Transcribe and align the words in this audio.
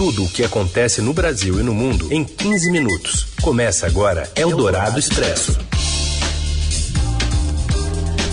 Tudo 0.00 0.24
o 0.24 0.30
que 0.30 0.42
acontece 0.42 1.02
no 1.02 1.12
Brasil 1.12 1.60
e 1.60 1.62
no 1.62 1.74
mundo 1.74 2.10
em 2.10 2.24
15 2.24 2.70
minutos. 2.70 3.34
Começa 3.42 3.86
agora 3.86 4.32
Eldorado 4.34 4.98
Expresso. 4.98 5.58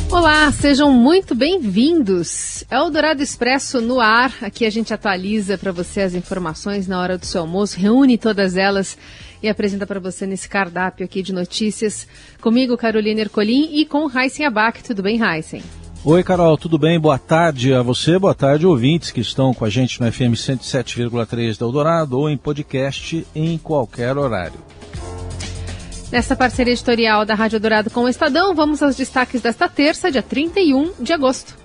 Olá, 0.10 0.50
sejam 0.54 0.94
muito 0.94 1.36
bem-vindos. 1.36 2.64
Eldorado 2.72 3.22
Expresso 3.22 3.82
no 3.82 4.00
ar. 4.00 4.34
Aqui 4.42 4.66
a 4.66 4.70
gente 4.70 4.94
atualiza 4.94 5.58
para 5.58 5.74
você 5.74 6.00
as 6.00 6.14
informações 6.14 6.88
na 6.88 7.02
hora 7.02 7.18
do 7.18 7.26
seu 7.26 7.42
almoço, 7.42 7.78
reúne 7.78 8.18
todas 8.18 8.56
elas 8.56 8.98
e 9.44 9.50
apresenta 9.50 9.86
para 9.86 10.00
você 10.00 10.26
nesse 10.26 10.48
cardápio 10.48 11.04
aqui 11.04 11.22
de 11.22 11.34
notícias. 11.34 12.08
Comigo, 12.40 12.78
Carolina 12.78 13.20
Ercolim 13.20 13.72
e 13.74 13.86
com 13.86 14.10
Heisen 14.10 14.46
Abac. 14.46 14.82
Tudo 14.82 15.04
bem, 15.04 15.20
Heisen? 15.22 15.62
Oi, 16.06 16.24
Carol, 16.24 16.58
tudo 16.58 16.78
bem? 16.78 17.00
Boa 17.00 17.18
tarde 17.18 17.74
a 17.74 17.82
você, 17.82 18.18
boa 18.18 18.34
tarde, 18.34 18.66
ouvintes 18.66 19.12
que 19.12 19.20
estão 19.20 19.54
com 19.54 19.66
a 19.66 19.70
gente 19.70 20.00
no 20.00 20.10
FM 20.10 20.34
107,3 20.36 21.58
da 21.58 21.66
Eldorado 21.66 22.18
ou 22.18 22.30
em 22.30 22.38
podcast 22.38 23.28
em 23.36 23.58
qualquer 23.58 24.18
horário. 24.18 24.60
Nesta 26.10 26.36
parceria 26.36 26.72
editorial 26.72 27.26
da 27.26 27.36
Rádio 27.36 27.60
Dourado 27.60 27.90
com 27.90 28.02
o 28.02 28.10
Estadão, 28.10 28.56
vamos 28.56 28.82
aos 28.82 28.96
destaques 28.96 29.42
desta 29.42 29.68
terça, 29.68 30.10
dia 30.10 30.24
31 30.24 30.94
de 31.02 31.12
agosto. 31.12 31.58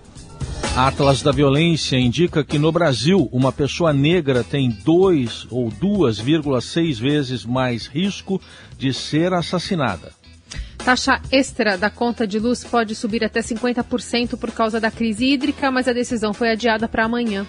Atlas 0.75 1.23
da 1.23 1.31
Violência 1.31 1.99
indica 1.99 2.43
que 2.43 2.59
no 2.59 2.73
Brasil 2.73 3.29
uma 3.31 3.53
pessoa 3.53 3.93
negra 3.93 4.43
tem 4.43 4.71
2 4.71 5.49
ou 5.51 5.71
2,6 5.71 6.99
vezes 6.99 7.45
mais 7.45 7.87
risco 7.87 8.41
de 8.79 8.93
ser 8.93 9.35
assassinada. 9.35 10.13
Taxa 10.85 11.21
extra 11.31 11.79
da 11.79 11.89
conta 11.89 12.27
de 12.27 12.41
luz 12.41 12.65
pode 12.65 12.97
subir 12.97 13.25
até 13.25 13.41
50% 13.41 14.37
por 14.37 14.51
causa 14.51 14.81
da 14.81 14.91
crise 14.91 15.27
hídrica, 15.27 15.71
mas 15.71 15.87
a 15.87 15.93
decisão 15.93 16.35
foi 16.35 16.51
adiada 16.51 16.89
para 16.89 17.05
amanhã. 17.05 17.47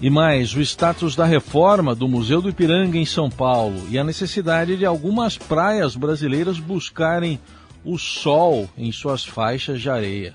E 0.00 0.10
mais, 0.10 0.52
o 0.54 0.60
status 0.60 1.14
da 1.14 1.24
reforma 1.24 1.94
do 1.94 2.08
Museu 2.08 2.42
do 2.42 2.48
Ipiranga 2.48 2.98
em 2.98 3.06
São 3.06 3.30
Paulo 3.30 3.86
e 3.88 3.98
a 3.98 4.04
necessidade 4.04 4.76
de 4.76 4.84
algumas 4.84 5.38
praias 5.38 5.94
brasileiras 5.94 6.58
buscarem 6.58 7.38
o 7.84 7.96
sol 7.98 8.68
em 8.76 8.90
suas 8.90 9.24
faixas 9.24 9.80
de 9.80 9.88
areia. 9.88 10.34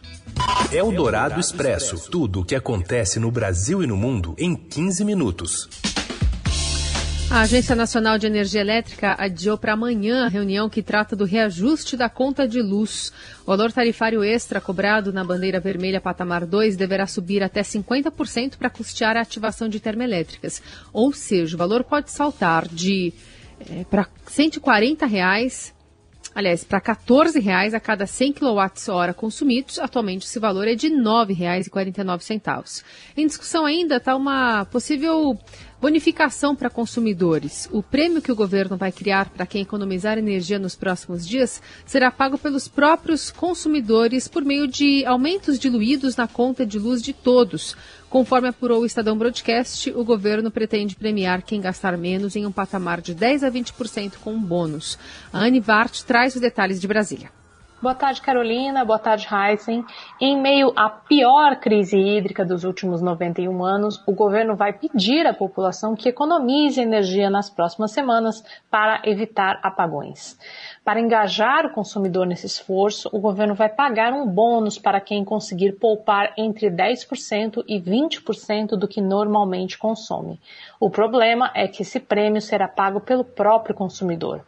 É 0.71 0.81
o 0.81 0.91
Dourado 0.91 1.39
Expresso. 1.39 2.09
Tudo 2.09 2.41
o 2.41 2.45
que 2.45 2.55
acontece 2.55 3.19
no 3.19 3.29
Brasil 3.29 3.83
e 3.83 3.87
no 3.87 3.97
mundo 3.97 4.35
em 4.37 4.55
15 4.55 5.03
minutos. 5.03 5.69
A 7.35 7.41
Agência 7.41 7.75
Nacional 7.75 8.17
de 8.17 8.25
Energia 8.25 8.61
Elétrica 8.61 9.13
adiou 9.19 9.57
para 9.57 9.73
amanhã 9.73 10.23
a 10.23 10.29
reunião 10.29 10.69
que 10.69 10.81
trata 10.81 11.17
do 11.17 11.25
reajuste 11.25 11.97
da 11.97 12.07
conta 12.07 12.47
de 12.47 12.61
luz. 12.61 13.11
O 13.43 13.47
valor 13.47 13.73
tarifário 13.73 14.23
extra 14.23 14.61
cobrado 14.61 15.11
na 15.11 15.21
bandeira 15.21 15.59
vermelha 15.59 15.99
patamar 15.99 16.45
2 16.45 16.77
deverá 16.77 17.05
subir 17.05 17.43
até 17.43 17.61
50% 17.61 18.55
para 18.55 18.69
custear 18.69 19.17
a 19.17 19.21
ativação 19.21 19.67
de 19.67 19.81
termoelétricas. 19.81 20.61
Ou 20.93 21.11
seja, 21.11 21.55
o 21.55 21.59
valor 21.59 21.83
pode 21.83 22.09
saltar 22.09 22.69
de 22.69 23.11
é, 23.69 23.83
para 23.83 24.07
140 24.27 25.05
reais 25.05 25.74
aliás, 26.35 26.65
para 26.65 26.79
R$ 26.79 26.83
14,00 26.83 27.73
a 27.73 27.79
cada 27.79 28.05
100 28.05 28.33
kWh 28.33 29.13
consumidos. 29.15 29.79
Atualmente 29.79 30.25
esse 30.25 30.37
valor 30.37 30.67
é 30.67 30.75
de 30.75 30.89
R$ 30.89 30.95
9,49. 30.95 32.83
Em 33.15 33.25
discussão 33.25 33.65
ainda 33.65 33.95
está 33.95 34.15
uma 34.15 34.65
possível 34.65 35.39
Bonificação 35.85 36.55
para 36.55 36.69
consumidores. 36.69 37.69
O 37.71 37.83
prêmio 37.83 38.21
que 38.21 38.31
o 38.31 38.35
governo 38.35 38.75
vai 38.75 38.91
criar 38.91 39.29
para 39.29 39.45
quem 39.45 39.61
economizar 39.61 40.17
energia 40.17 40.57
nos 40.57 40.73
próximos 40.73 41.27
dias 41.27 41.61
será 41.85 42.09
pago 42.09 42.39
pelos 42.39 42.67
próprios 42.67 43.29
consumidores 43.29 44.27
por 44.27 44.43
meio 44.43 44.67
de 44.67 45.05
aumentos 45.05 45.59
diluídos 45.59 46.15
na 46.15 46.27
conta 46.27 46.65
de 46.65 46.79
luz 46.79 47.03
de 47.03 47.13
todos. 47.13 47.75
Conforme 48.15 48.47
apurou 48.47 48.83
o 48.83 48.85
Estadão 48.85 49.17
Broadcast, 49.17 49.91
o 49.91 50.01
governo 50.05 50.49
pretende 50.49 50.95
premiar 50.95 51.41
quem 51.41 51.59
gastar 51.59 51.97
menos 51.97 52.33
em 52.37 52.45
um 52.45 52.51
patamar 52.51 53.01
de 53.01 53.13
10 53.13 53.43
a 53.43 53.51
20% 53.51 54.13
com 54.23 54.31
um 54.31 54.41
bônus. 54.41 54.97
A 55.33 55.39
Anne 55.39 55.59
Vart 55.59 56.01
traz 56.03 56.33
os 56.33 56.39
detalhes 56.39 56.79
de 56.79 56.87
Brasília. 56.87 57.29
Boa 57.85 57.93
tarde, 57.93 58.19
Carolina. 58.19 58.83
Boa 58.83 58.97
tarde, 58.97 59.27
Heisen. 59.31 59.85
Em 60.19 60.41
meio 60.41 60.73
à 60.75 60.89
pior 60.89 61.55
crise 61.57 61.95
hídrica 61.95 62.43
dos 62.43 62.63
últimos 62.63 62.99
91 62.99 63.63
anos, 63.63 64.01
o 64.07 64.11
governo 64.11 64.55
vai 64.55 64.73
pedir 64.73 65.27
à 65.27 65.35
população 65.35 65.95
que 65.95 66.09
economize 66.09 66.81
energia 66.81 67.29
nas 67.29 67.47
próximas 67.47 67.91
semanas 67.91 68.43
para 68.71 69.03
evitar 69.05 69.59
apagões. 69.61 70.35
Para 70.83 70.99
engajar 70.99 71.67
o 71.67 71.73
consumidor 71.75 72.25
nesse 72.25 72.47
esforço, 72.47 73.07
o 73.13 73.19
governo 73.19 73.53
vai 73.53 73.69
pagar 73.69 74.13
um 74.13 74.27
bônus 74.27 74.79
para 74.79 74.99
quem 74.99 75.23
conseguir 75.23 75.73
poupar 75.73 76.33
entre 76.39 76.71
10% 76.71 77.63
e 77.67 77.79
20% 77.79 78.69
do 78.69 78.87
que 78.87 78.99
normalmente 78.99 79.77
consome. 79.77 80.41
O 80.79 80.89
problema 80.89 81.51
é 81.53 81.67
que 81.67 81.83
esse 81.83 81.99
prêmio 81.99 82.41
será 82.41 82.67
pago 82.67 82.99
pelo 82.99 83.23
próprio 83.23 83.75
consumidor. 83.75 84.41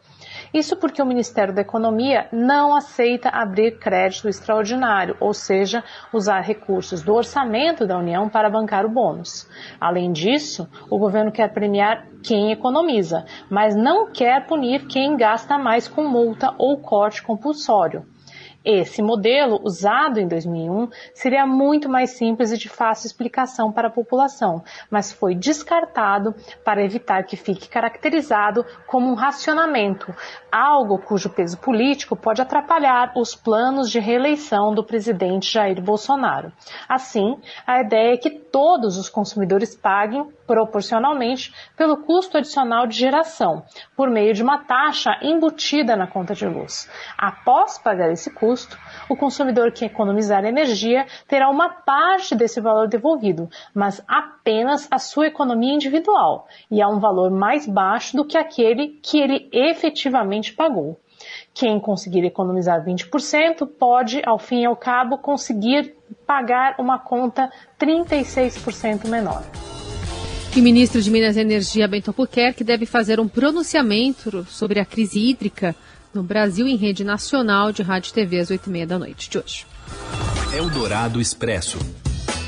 Isso 0.52 0.76
porque 0.76 1.02
o 1.02 1.06
Ministério 1.06 1.54
da 1.54 1.60
Economia 1.60 2.28
não 2.32 2.74
aceita 2.74 3.28
abrir 3.28 3.78
crédito 3.78 4.28
extraordinário, 4.28 5.16
ou 5.20 5.34
seja, 5.34 5.84
usar 6.12 6.40
recursos 6.40 7.02
do 7.02 7.14
orçamento 7.14 7.86
da 7.86 7.98
União 7.98 8.28
para 8.28 8.50
bancar 8.50 8.86
o 8.86 8.90
bônus. 8.90 9.48
Além 9.80 10.12
disso, 10.12 10.68
o 10.90 10.98
governo 10.98 11.30
quer 11.30 11.52
premiar 11.52 12.06
quem 12.22 12.50
economiza, 12.50 13.24
mas 13.50 13.76
não 13.76 14.10
quer 14.10 14.46
punir 14.46 14.86
quem 14.86 15.16
gasta 15.16 15.58
mais 15.58 15.86
com 15.86 16.08
multa 16.08 16.54
ou 16.58 16.78
corte 16.78 17.22
compulsório. 17.22 18.04
Esse 18.64 19.00
modelo, 19.00 19.60
usado 19.62 20.18
em 20.18 20.26
2001, 20.26 20.88
seria 21.14 21.46
muito 21.46 21.88
mais 21.88 22.10
simples 22.10 22.50
e 22.50 22.58
de 22.58 22.68
fácil 22.68 23.06
explicação 23.06 23.70
para 23.70 23.88
a 23.88 23.90
população, 23.90 24.62
mas 24.90 25.12
foi 25.12 25.34
descartado 25.34 26.34
para 26.64 26.84
evitar 26.84 27.22
que 27.22 27.36
fique 27.36 27.68
caracterizado 27.68 28.66
como 28.86 29.08
um 29.08 29.14
racionamento, 29.14 30.14
algo 30.50 30.98
cujo 30.98 31.30
peso 31.30 31.56
político 31.58 32.16
pode 32.16 32.42
atrapalhar 32.42 33.12
os 33.16 33.34
planos 33.34 33.90
de 33.90 34.00
reeleição 34.00 34.74
do 34.74 34.84
presidente 34.84 35.52
Jair 35.52 35.80
Bolsonaro. 35.80 36.52
Assim, 36.88 37.38
a 37.66 37.80
ideia 37.80 38.14
é 38.14 38.18
que 38.18 38.30
todos 38.30 38.98
os 38.98 39.08
consumidores 39.08 39.76
paguem 39.76 40.28
proporcionalmente 40.48 41.54
pelo 41.76 41.98
custo 41.98 42.38
adicional 42.38 42.86
de 42.86 42.96
geração, 42.96 43.62
por 43.94 44.08
meio 44.08 44.32
de 44.32 44.42
uma 44.42 44.64
taxa 44.64 45.10
embutida 45.22 45.94
na 45.94 46.06
conta 46.06 46.34
de 46.34 46.46
luz. 46.46 46.90
Após 47.18 47.78
pagar 47.78 48.10
esse 48.10 48.30
custo, 48.30 48.78
o 49.10 49.16
consumidor 49.16 49.70
que 49.70 49.84
economizar 49.84 50.44
energia 50.46 51.06
terá 51.28 51.50
uma 51.50 51.68
parte 51.68 52.34
desse 52.34 52.60
valor 52.60 52.88
devolvido, 52.88 53.48
mas 53.74 54.02
apenas 54.08 54.88
a 54.90 54.98
sua 54.98 55.26
economia 55.26 55.74
individual, 55.74 56.48
e 56.70 56.80
a 56.80 56.88
um 56.88 56.98
valor 56.98 57.30
mais 57.30 57.66
baixo 57.66 58.16
do 58.16 58.24
que 58.24 58.38
aquele 58.38 58.98
que 59.02 59.20
ele 59.20 59.48
efetivamente 59.52 60.54
pagou. 60.54 60.98
Quem 61.52 61.78
conseguir 61.80 62.24
economizar 62.24 62.82
20% 62.84 63.66
pode, 63.78 64.22
ao 64.24 64.38
fim 64.38 64.62
e 64.62 64.66
ao 64.66 64.76
cabo, 64.76 65.18
conseguir 65.18 65.94
pagar 66.26 66.76
uma 66.78 66.98
conta 66.98 67.50
36% 67.78 69.08
menor. 69.08 69.42
E 70.56 70.60
ministro 70.60 71.00
de 71.00 71.10
Minas 71.10 71.36
e 71.36 71.40
Energia, 71.40 71.86
Bento 71.86 72.08
Albuquerque, 72.08 72.64
deve 72.64 72.86
fazer 72.86 73.20
um 73.20 73.28
pronunciamento 73.28 74.46
sobre 74.50 74.80
a 74.80 74.84
crise 74.84 75.18
hídrica 75.18 75.74
no 76.12 76.22
Brasil 76.22 76.66
em 76.66 76.76
rede 76.76 77.04
nacional 77.04 77.70
de 77.70 77.82
rádio 77.82 78.10
e 78.10 78.14
TV 78.14 78.40
às 78.40 78.48
8h30 78.50 78.86
da 78.86 78.98
noite 78.98 79.30
de 79.30 79.38
hoje. 79.38 79.66
Eldorado 80.52 81.20
Expresso. 81.20 81.78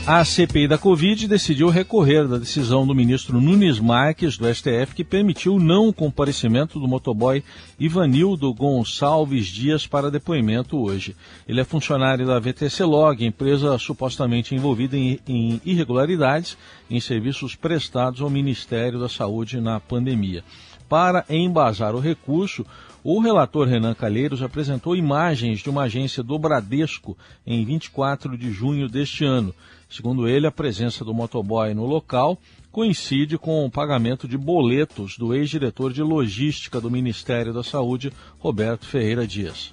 A 0.06 0.24
CPI 0.24 0.66
da 0.66 0.78
Covid 0.78 1.28
decidiu 1.28 1.68
recorrer 1.68 2.26
da 2.26 2.38
decisão 2.38 2.86
do 2.86 2.94
ministro 2.94 3.38
Nunes 3.38 3.78
Marques, 3.78 4.38
do 4.38 4.52
STF, 4.52 4.94
que 4.94 5.04
permitiu 5.04 5.54
o 5.54 5.60
não 5.60 5.92
comparecimento 5.92 6.80
do 6.80 6.88
motoboy 6.88 7.44
Ivanildo 7.78 8.52
Gonçalves 8.54 9.46
Dias 9.46 9.86
para 9.86 10.10
depoimento 10.10 10.78
hoje. 10.78 11.14
Ele 11.46 11.60
é 11.60 11.64
funcionário 11.64 12.26
da 12.26 12.40
VTC 12.40 12.82
Log, 12.82 13.24
empresa 13.24 13.78
supostamente 13.78 14.54
envolvida 14.54 14.96
em, 14.96 15.20
em 15.28 15.60
irregularidades 15.64 16.56
em 16.90 16.98
serviços 16.98 17.54
prestados 17.54 18.22
ao 18.22 18.30
Ministério 18.30 18.98
da 18.98 19.08
Saúde 19.08 19.60
na 19.60 19.78
pandemia. 19.78 20.42
Para 20.88 21.24
embasar 21.28 21.94
o 21.94 22.00
recurso, 22.00 22.66
o 23.04 23.20
relator 23.20 23.68
Renan 23.68 23.94
Calheiros 23.94 24.42
apresentou 24.42 24.96
imagens 24.96 25.60
de 25.60 25.70
uma 25.70 25.82
agência 25.82 26.22
do 26.22 26.38
Bradesco 26.38 27.16
em 27.46 27.64
24 27.64 28.36
de 28.36 28.50
junho 28.50 28.88
deste 28.88 29.24
ano. 29.24 29.54
Segundo 29.90 30.28
ele, 30.28 30.46
a 30.46 30.52
presença 30.52 31.04
do 31.04 31.12
motoboy 31.12 31.74
no 31.74 31.84
local 31.84 32.38
coincide 32.70 33.36
com 33.36 33.66
o 33.66 33.70
pagamento 33.70 34.28
de 34.28 34.38
boletos 34.38 35.18
do 35.18 35.34
ex-diretor 35.34 35.92
de 35.92 36.00
logística 36.00 36.80
do 36.80 36.88
Ministério 36.88 37.52
da 37.52 37.64
Saúde, 37.64 38.12
Roberto 38.38 38.86
Ferreira 38.86 39.26
Dias. 39.26 39.72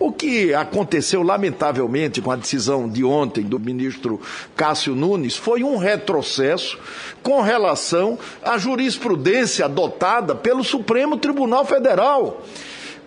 O 0.00 0.12
que 0.12 0.54
aconteceu, 0.54 1.22
lamentavelmente, 1.22 2.22
com 2.22 2.30
a 2.30 2.36
decisão 2.36 2.88
de 2.88 3.04
ontem 3.04 3.42
do 3.42 3.58
ministro 3.58 4.20
Cássio 4.56 4.94
Nunes 4.94 5.36
foi 5.36 5.62
um 5.64 5.76
retrocesso 5.76 6.78
com 7.22 7.42
relação 7.42 8.18
à 8.42 8.56
jurisprudência 8.56 9.64
adotada 9.64 10.34
pelo 10.34 10.62
Supremo 10.64 11.18
Tribunal 11.18 11.64
Federal. 11.64 12.42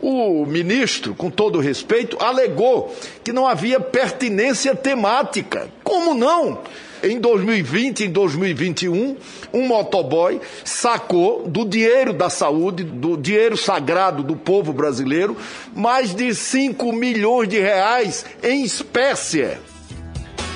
O 0.01 0.45
ministro, 0.45 1.13
com 1.13 1.30
todo 1.30 1.59
respeito, 1.59 2.18
alegou 2.19 2.95
que 3.24 3.31
não 3.31 3.48
havia 3.48 3.80
pertinência 3.80 4.75
temática. 4.75 5.69
Como 5.83 6.13
não? 6.13 6.59
em 7.03 7.19
2020 7.19 8.03
e 8.03 8.07
2021, 8.07 9.18
um 9.51 9.68
motoboy 9.68 10.39
sacou 10.63 11.48
do 11.48 11.65
dinheiro 11.65 12.13
da 12.13 12.30
saúde, 12.30 12.83
do 12.83 13.18
dinheiro 13.18 13.57
sagrado 13.57 14.24
do 14.24 14.36
povo 14.36 14.71
brasileiro, 14.71 15.36
mais 15.75 16.13
de 16.13 16.33
5 16.33 16.92
milhões 16.94 17.50
de 17.50 17.59
reais 17.59 18.25
em 18.44 18.63
espécie 18.63 19.57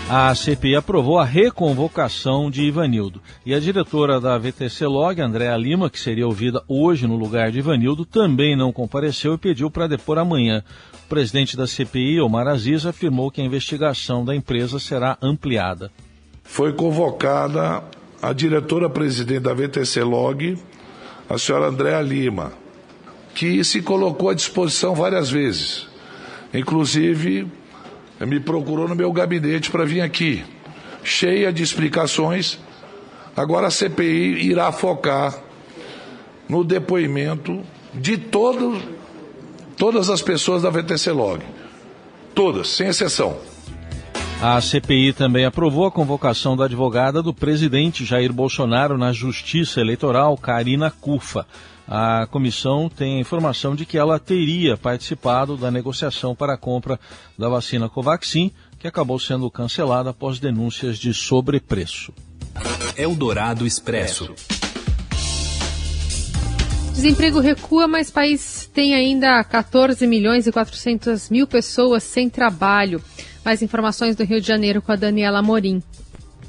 a 0.07 0.35
CPI 0.35 0.75
aprovou 0.75 1.17
a 1.17 1.25
reconvocação 1.25 2.51
de 2.51 2.61
Ivanildo. 2.61 3.19
E 3.43 3.55
a 3.55 3.59
diretora 3.59 4.21
da 4.21 4.37
VTC 4.37 4.85
Log, 4.85 5.19
Andréa 5.19 5.57
Lima, 5.57 5.89
que 5.89 5.99
seria 5.99 6.27
ouvida 6.27 6.63
hoje 6.67 7.07
no 7.07 7.15
lugar 7.15 7.51
de 7.51 7.57
Ivanildo, 7.57 8.05
também 8.05 8.55
não 8.55 8.71
compareceu 8.71 9.33
e 9.33 9.37
pediu 9.37 9.71
para 9.71 9.87
depor 9.87 10.19
amanhã. 10.19 10.63
O 11.05 11.09
presidente 11.09 11.57
da 11.57 11.65
CPI, 11.65 12.21
Omar 12.21 12.47
Aziz, 12.47 12.85
afirmou 12.85 13.31
que 13.31 13.41
a 13.41 13.43
investigação 13.43 14.23
da 14.23 14.35
empresa 14.35 14.77
será 14.77 15.17
ampliada. 15.21 15.91
Foi 16.43 16.71
convocada 16.71 17.83
a 18.21 18.31
diretora-presidente 18.31 19.39
da 19.39 19.55
VTC 19.55 20.03
Log, 20.03 20.55
a 21.27 21.37
senhora 21.39 21.67
Andréa 21.67 22.01
Lima, 22.01 22.53
que 23.33 23.63
se 23.63 23.81
colocou 23.81 24.29
à 24.29 24.35
disposição 24.35 24.93
várias 24.93 25.31
vezes, 25.31 25.87
inclusive 26.53 27.47
me 28.19 28.39
procurou 28.39 28.87
no 28.87 28.95
meu 28.95 29.11
gabinete 29.11 29.69
para 29.71 29.85
vir 29.85 30.01
aqui, 30.01 30.43
cheia 31.03 31.51
de 31.51 31.63
explicações. 31.63 32.59
Agora 33.35 33.67
a 33.67 33.71
CPI 33.71 34.47
irá 34.47 34.71
focar 34.71 35.37
no 36.47 36.63
depoimento 36.63 37.61
de 37.93 38.17
todo, 38.17 38.79
todas 39.75 40.09
as 40.09 40.21
pessoas 40.21 40.61
da 40.61 40.69
VTC 40.69 41.11
Log. 41.11 41.41
Todas, 42.33 42.69
sem 42.69 42.87
exceção. 42.87 43.37
A 44.47 44.61
CPI 44.61 45.11
também 45.11 45.43
aprovou 45.43 45.87
a 45.87 45.91
convocação 45.91 46.55
da 46.55 46.65
advogada 46.65 47.19
do 47.19 47.33
presidente 47.33 48.05
Jair 48.05 48.31
Bolsonaro 48.31 48.95
na 48.95 49.11
Justiça 49.11 49.81
Eleitoral, 49.81 50.37
Karina 50.37 50.91
Cufa. 50.91 51.47
A 51.87 52.27
comissão 52.29 52.87
tem 52.87 53.17
a 53.17 53.19
informação 53.19 53.75
de 53.75 53.87
que 53.87 53.97
ela 53.97 54.19
teria 54.19 54.77
participado 54.77 55.57
da 55.57 55.71
negociação 55.71 56.35
para 56.35 56.53
a 56.53 56.57
compra 56.57 56.99
da 57.35 57.49
vacina 57.49 57.89
Covaxin, 57.89 58.51
que 58.77 58.87
acabou 58.87 59.17
sendo 59.17 59.49
cancelada 59.49 60.11
após 60.11 60.37
denúncias 60.37 60.99
de 60.99 61.11
sobrepreço. 61.11 62.13
Eldorado 62.95 63.65
Expresso. 63.65 64.31
Desemprego 66.93 67.39
recua, 67.39 67.87
mas 67.87 68.09
o 68.09 68.13
país 68.13 68.69
tem 68.71 68.93
ainda 68.93 69.43
14 69.43 70.05
milhões 70.05 70.45
e 70.45 70.51
400 70.51 71.31
mil 71.31 71.47
pessoas 71.47 72.03
sem 72.03 72.29
trabalho. 72.29 73.01
Mais 73.45 73.61
informações 73.61 74.15
do 74.15 74.23
Rio 74.23 74.41
de 74.41 74.47
Janeiro 74.47 74.81
com 74.81 74.91
a 74.91 74.95
Daniela 74.95 75.39
Morim. 75.39 75.83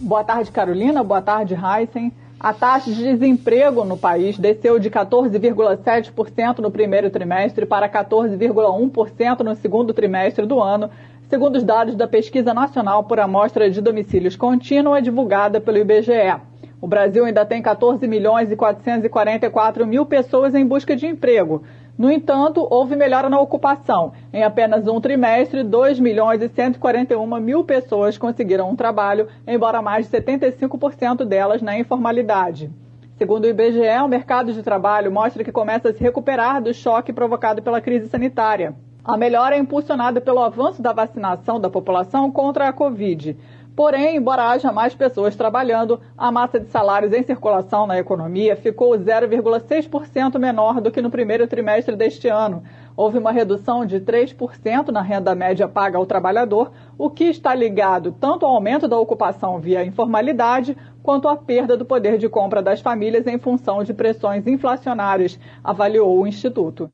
Boa 0.01 0.25
tarde, 0.25 0.51
Carolina. 0.51 1.05
Boa 1.05 1.21
tarde, 1.21 1.55
Heisen. 1.55 2.11
A 2.41 2.55
taxa 2.55 2.91
de 2.91 3.05
desemprego 3.05 3.85
no 3.85 3.99
país 3.99 4.39
desceu 4.39 4.79
de 4.79 4.91
14,7% 4.91 6.59
no 6.59 6.71
primeiro 6.71 7.11
trimestre 7.11 7.67
para 7.67 7.87
14,1% 7.87 9.41
no 9.41 9.55
segundo 9.57 9.93
trimestre 9.93 10.47
do 10.47 10.59
ano, 10.59 10.89
segundo 11.29 11.57
os 11.57 11.65
dados 11.65 11.95
da 11.95 12.09
Pesquisa 12.09 12.55
Nacional 12.55 13.05
por 13.05 13.21
Amostra 13.21 13.71
de 13.71 13.83
Domicílios 13.83 14.35
Contínua 14.35 15.03
divulgada 15.03 15.61
pelo 15.61 15.77
IBGE. 15.77 16.41
O 16.81 16.87
Brasil 16.87 17.27
ainda 17.27 17.45
tem 17.45 17.61
14 17.61 18.07
milhões 18.07 18.51
e 18.51 18.57
444 18.57 19.87
mil 19.87 20.07
pessoas 20.07 20.55
em 20.55 20.65
busca 20.65 20.97
de 20.97 21.07
emprego, 21.07 21.63
no 21.99 22.11
entanto, 22.11 22.67
houve 22.71 22.95
melhora 22.95 23.31
na 23.31 23.41
ocupação. 23.41 24.13
Em 24.31 24.45
apenas 24.45 24.87
um 24.87 25.01
trimestre, 25.01 25.63
2 25.63 25.99
milhões 25.99 26.43
e 26.43 26.49
141 26.49 27.41
mil 27.41 27.65
pessoas 27.65 28.19
conseguiram 28.19 28.69
um 28.69 28.77
trabalho, 28.77 29.29
embora 29.47 29.81
mais 29.81 30.07
de 30.07 30.15
75% 30.15 31.25
delas 31.25 31.63
na 31.63 31.79
informalidade. 31.79 32.71
Segundo 33.17 33.45
o 33.45 33.49
IBGE, 33.49 34.03
o 34.05 34.09
mercado 34.09 34.53
de 34.53 34.63
trabalho 34.63 35.11
mostra 35.11 35.43
que 35.43 35.51
começa 35.51 35.89
a 35.89 35.93
se 35.95 36.03
recuperar 36.03 36.63
do 36.63 36.75
choque 36.75 37.15
provocado 37.15 37.63
pela 37.63 37.81
crise 37.81 38.09
sanitária. 38.09 38.75
A 39.03 39.17
melhora 39.17 39.57
é 39.57 39.59
impulsionada 39.59 40.21
pelo 40.21 40.41
avanço 40.41 40.83
da 40.83 40.93
vacinação 40.93 41.59
da 41.59 41.71
população 41.71 42.31
contra 42.31 42.69
a 42.69 42.73
Covid. 42.73 43.37
Porém, 43.77 44.17
embora 44.17 44.49
haja 44.49 44.73
mais 44.73 44.95
pessoas 44.95 45.37
trabalhando, 45.37 46.01
a 46.17 46.33
massa 46.33 46.59
de 46.59 46.71
salários 46.71 47.13
em 47.13 47.23
circulação 47.23 47.87
na 47.87 47.99
economia 47.99 48.57
ficou 48.57 48.97
0,6% 48.99 50.39
menor 50.39 50.81
do 50.81 50.91
que 50.91 51.03
no 51.03 51.11
primeiro 51.11 51.47
trimestre 51.47 51.95
deste 51.95 52.27
ano. 52.27 52.63
Houve 52.97 53.19
uma 53.19 53.31
redução 53.31 53.85
de 53.85 54.01
3% 54.01 54.89
na 54.89 55.03
renda 55.03 55.35
média 55.35 55.69
paga 55.69 55.99
ao 55.99 56.07
trabalhador, 56.07 56.73
o 56.97 57.11
que 57.11 57.25
está 57.25 57.55
ligado 57.55 58.17
tanto 58.19 58.47
ao 58.47 58.55
aumento 58.55 58.89
da 58.89 58.99
ocupação 58.99 59.61
via 59.61 59.85
informalidade, 59.85 60.75
quanto 61.03 61.29
à 61.29 61.37
perda 61.37 61.77
do 61.77 61.85
poder 61.85 62.17
de 62.17 62.31
compra 62.31 62.63
das 62.63 62.81
famílias 62.81 63.27
em 63.27 63.39
função 63.39 63.85
de 63.85 63.93
pressões 63.93 64.47
inflacionárias, 64.47 65.39
avaliou 65.63 66.19
o 66.19 66.27
Instituto. 66.27 66.89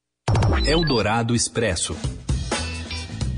Eldorado 0.67 1.33
Expresso. 1.33 2.22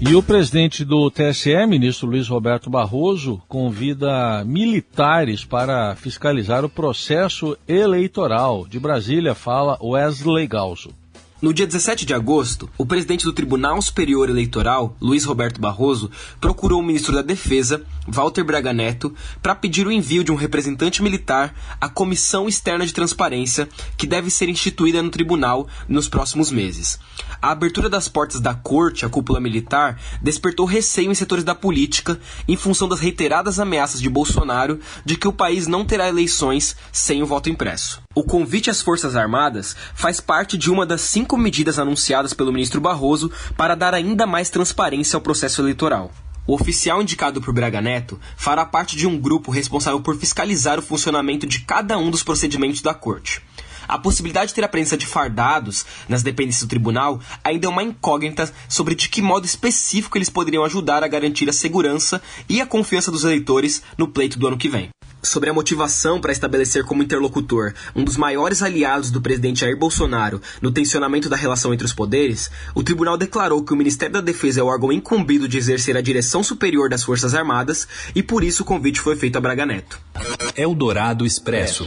E 0.01 0.15
o 0.15 0.23
presidente 0.23 0.85
do 0.85 1.09
TSE, 1.09 1.67
ministro 1.67 2.09
Luiz 2.09 2.29
Roberto 2.29 2.69
Barroso, 2.69 3.41
convida 3.49 4.45
militares 4.45 5.45
para 5.45 5.95
fiscalizar 5.95 6.65
o 6.65 6.69
processo 6.69 7.57
eleitoral. 7.67 8.67
De 8.67 8.79
Brasília 8.81 9.35
fala 9.35 9.79
Wesley 9.81 10.47
Galso. 10.49 10.91
No 11.41 11.53
dia 11.53 11.67
17 11.67 12.07
de 12.07 12.15
agosto, 12.15 12.69
o 12.77 12.87
presidente 12.87 13.25
do 13.25 13.33
Tribunal 13.33 13.81
Superior 13.81 14.31
Eleitoral, 14.31 14.97
Luiz 15.01 15.25
Roberto 15.25 15.61
Barroso, 15.61 16.11
procurou 16.41 16.81
o 16.81 16.83
ministro 16.83 17.15
da 17.15 17.23
Defesa, 17.23 17.83
Walter 18.07 18.45
Braga 18.45 18.73
Neto, 18.73 19.15
para 19.43 19.55
pedir 19.55 19.87
o 19.87 19.93
envio 19.93 20.25
de 20.25 20.33
um 20.33 20.37
representante 20.37 21.03
militar 21.03 21.55
à 21.81 21.89
Comissão 21.89 22.49
Externa 22.49 22.87
de 22.87 22.93
Transparência, 22.93 23.69
que 23.97 24.07
deve 24.07 24.31
ser 24.31 24.49
instituída 24.49 25.03
no 25.03 25.11
tribunal 25.11 25.67
nos 25.89 26.09
próximos 26.09 26.51
meses. 26.51 26.99
A 27.41 27.51
abertura 27.51 27.89
das 27.89 28.09
portas 28.09 28.41
da 28.41 28.55
corte 28.55 29.05
à 29.05 29.09
cúpula 29.09 29.41
militar 29.41 30.01
despertou 30.23 30.67
receio 30.67 31.11
em 31.11 31.15
setores 31.15 31.45
da 31.45 31.55
política 31.55 32.19
em 32.49 32.57
função 32.57 32.89
das 32.89 33.01
reiteradas 33.01 33.59
ameaças 33.59 34.01
de 34.01 34.09
Bolsonaro 34.09 34.81
de 35.05 35.17
que 35.17 35.29
o 35.29 35.33
país 35.33 35.67
não 35.67 35.85
terá 35.85 36.09
eleições 36.09 36.77
sem 36.93 37.23
o 37.23 37.27
voto 37.27 37.51
impresso. 37.51 38.03
O 38.15 38.23
convite 38.23 38.71
às 38.71 38.81
Forças 38.81 39.17
Armadas 39.17 39.77
faz 39.95 40.21
parte 40.21 40.57
de 40.57 40.71
uma 40.71 40.87
das 40.87 41.01
cinco 41.01 41.37
medidas 41.37 41.79
anunciadas 41.79 42.33
pelo 42.33 42.53
ministro 42.53 42.81
Barroso 42.81 43.31
para 43.57 43.75
dar 43.75 43.93
ainda 43.93 44.27
mais 44.27 44.51
transparência 44.51 45.17
ao 45.17 45.21
processo 45.21 45.61
eleitoral. 45.61 46.13
O 46.47 46.55
oficial 46.55 47.01
indicado 47.01 47.41
por 47.41 47.55
Braga 47.55 47.81
Neto 47.81 48.21
fará 48.37 48.67
parte 48.67 48.97
de 48.97 49.07
um 49.07 49.19
grupo 49.19 49.51
responsável 49.51 50.01
por 50.01 50.17
fiscalizar 50.17 50.79
o 50.79 50.83
funcionamento 50.83 51.47
de 51.47 51.61
cada 51.61 51.97
um 51.97 52.11
dos 52.11 52.23
procedimentos 52.23 52.83
da 52.83 52.93
corte. 52.93 53.41
A 53.89 53.99
possibilidade 53.99 54.49
de 54.49 54.55
ter 54.55 54.65
a 54.65 54.69
presença 54.69 54.97
de 54.97 55.07
fardados 55.07 55.87
nas 56.07 56.23
dependências 56.23 56.65
do 56.65 56.69
tribunal 56.69 57.19
ainda 57.43 57.67
é 57.67 57.71
uma 57.71 57.83
incógnita 57.83 58.53
sobre 58.69 58.95
de 58.95 59.09
que 59.09 59.23
modo 59.23 59.47
específico 59.47 60.19
eles 60.19 60.29
poderiam 60.29 60.65
ajudar 60.65 61.03
a 61.03 61.09
garantir 61.09 61.49
a 61.49 61.53
segurança 61.53 62.21
e 62.47 62.61
a 62.61 62.67
confiança 62.67 63.11
dos 63.11 63.25
eleitores 63.25 63.83
no 63.97 64.09
pleito 64.09 64.39
do 64.39 64.47
ano 64.47 64.59
que 64.59 64.69
vem 64.69 64.91
sobre 65.25 65.51
a 65.51 65.55
motivação 65.55 66.21
para 66.21 66.33
estabelecer 66.33 66.85
como 66.85 67.03
interlocutor 67.03 67.73
um 67.97 68.05
dos 68.05 68.17
maiores 68.17 68.63
aliados 68.63 69.11
do 69.11 69.21
presidente 69.21 69.61
Jair 69.61 69.77
Bolsonaro 69.77 70.41
no 70.61 70.71
tensionamento 70.71 71.29
da 71.29 71.37
relação 71.37 71.73
entre 71.73 71.87
os 71.87 71.93
poderes, 71.93 72.51
o 72.75 72.83
tribunal 72.83 73.17
declarou 73.17 73.65
que 73.65 73.73
o 73.73 73.77
Ministério 73.77 74.15
da 74.15 74.21
Defesa 74.21 74.61
é 74.61 74.63
o 74.63 74.67
órgão 74.67 74.93
incumbido 74.93 75.49
de 75.49 75.59
exercer 75.59 75.97
a 75.97 76.03
direção 76.03 76.43
superior 76.43 76.89
das 76.89 77.03
Forças 77.03 77.35
Armadas 77.35 77.89
e 78.15 78.23
por 78.23 78.45
isso 78.45 78.63
o 78.63 78.67
convite 78.67 79.01
foi 79.01 79.17
feito 79.17 79.37
a 79.37 79.41
Braga 79.41 79.67
Neto. 79.67 79.99
Eldorado 80.57 81.27
Expresso. 81.27 81.87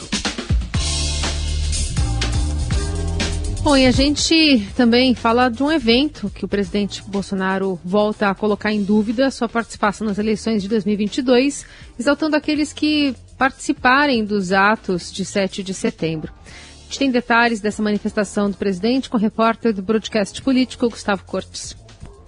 Bom, 3.68 3.76
e 3.76 3.86
a 3.86 3.92
gente 3.92 4.66
também 4.78 5.14
fala 5.14 5.50
de 5.50 5.62
um 5.62 5.70
evento 5.70 6.30
que 6.30 6.46
o 6.46 6.48
presidente 6.48 7.04
Bolsonaro 7.06 7.78
volta 7.84 8.30
a 8.30 8.34
colocar 8.34 8.72
em 8.72 8.82
dúvida 8.82 9.30
sua 9.30 9.50
participação 9.50 10.08
nas 10.08 10.18
eleições 10.18 10.62
de 10.62 10.70
2022, 10.70 11.66
exaltando 12.00 12.38
aqueles 12.38 12.72
que 12.72 13.14
participarem 13.38 14.26
dos 14.26 14.52
atos 14.52 15.12
de 15.12 15.24
7 15.24 15.62
de 15.62 15.74
setembro. 15.74 16.34
A 16.34 16.84
gente 16.84 17.00
tem 17.00 17.12
detalhes 17.12 17.60
dessa 17.60 17.84
manifestação 17.84 18.50
do 18.50 18.58
presidente 18.58 19.10
com 19.10 19.18
o 19.18 19.20
repórter 19.20 19.74
do 19.74 19.82
broadcast 19.82 20.42
político 20.42 20.90
Gustavo 20.90 21.24
Cortes. 21.26 21.76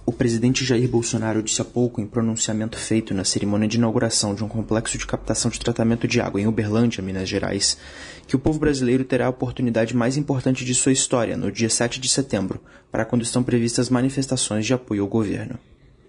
O 0.04 0.12
presidente 0.12 0.64
Jair 0.64 0.88
Bolsonaro 0.88 1.42
disse 1.42 1.62
há 1.62 1.64
pouco, 1.64 2.00
em 2.00 2.06
pronunciamento 2.06 2.76
feito 2.76 3.14
na 3.14 3.24
cerimônia 3.24 3.68
de 3.68 3.76
inauguração 3.76 4.34
de 4.34 4.42
um 4.42 4.48
complexo 4.48 4.98
de 4.98 5.06
captação 5.06 5.50
de 5.50 5.60
tratamento 5.60 6.08
de 6.08 6.20
água 6.20 6.40
em 6.40 6.46
Uberlândia, 6.46 7.02
Minas 7.02 7.28
Gerais, 7.28 7.78
que 8.26 8.34
o 8.34 8.38
povo 8.38 8.58
brasileiro 8.58 9.04
terá 9.04 9.26
a 9.26 9.30
oportunidade 9.30 9.94
mais 9.94 10.16
importante 10.16 10.64
de 10.64 10.74
sua 10.74 10.92
história 10.92 11.36
no 11.36 11.52
dia 11.52 11.70
7 11.70 12.00
de 12.00 12.08
setembro, 12.08 12.60
para 12.90 13.04
quando 13.04 13.22
estão 13.22 13.42
previstas 13.42 13.88
manifestações 13.88 14.66
de 14.66 14.74
apoio 14.74 15.02
ao 15.02 15.08
governo. 15.08 15.58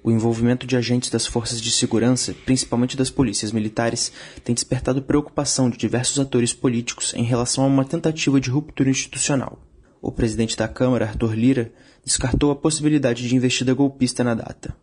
O 0.04 0.10
envolvimento 0.10 0.66
de 0.66 0.76
agentes 0.76 1.12
das 1.12 1.28
forças 1.28 1.62
de 1.62 1.72
segurança, 1.72 2.34
principalmente 2.44 2.98
das 2.98 3.12
polícias 3.12 3.52
militares, 3.52 4.12
tem 4.44 4.56
despertado 4.56 5.04
preocupação 5.04 5.70
de 5.70 5.78
diversos 5.78 6.20
atores 6.20 6.54
políticos 6.54 7.14
em 7.16 7.24
relação 7.24 7.64
a 7.64 7.68
uma 7.68 7.86
tentativa 7.86 8.42
de 8.42 8.50
ruptura 8.50 8.90
institucional. 8.90 9.60
O 10.02 10.12
presidente 10.12 10.58
da 10.58 10.68
Câmara, 10.68 11.06
Arthur 11.06 11.36
Lira, 11.36 11.72
descartou 12.04 12.50
a 12.50 12.56
possibilidade 12.56 13.28
de 13.28 13.36
investida 13.36 13.76
golpista 13.76 14.24
na 14.24 14.34
data. 14.34 14.76